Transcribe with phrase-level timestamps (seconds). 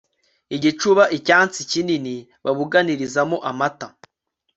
[0.55, 3.87] igicuba icyansi kinini babuganizamo amata